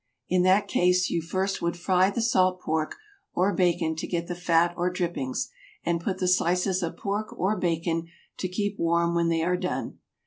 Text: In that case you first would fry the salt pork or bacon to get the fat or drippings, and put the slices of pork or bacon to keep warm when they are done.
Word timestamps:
In 0.27 0.41
that 0.41 0.67
case 0.67 1.11
you 1.11 1.21
first 1.21 1.61
would 1.61 1.77
fry 1.77 2.09
the 2.09 2.23
salt 2.23 2.59
pork 2.59 2.95
or 3.35 3.53
bacon 3.53 3.95
to 3.97 4.07
get 4.07 4.25
the 4.25 4.33
fat 4.33 4.73
or 4.75 4.89
drippings, 4.89 5.49
and 5.83 6.01
put 6.01 6.17
the 6.17 6.27
slices 6.27 6.81
of 6.81 6.97
pork 6.97 7.31
or 7.37 7.55
bacon 7.55 8.07
to 8.39 8.47
keep 8.47 8.79
warm 8.79 9.13
when 9.13 9.29
they 9.29 9.43
are 9.43 9.57
done. 9.57 9.99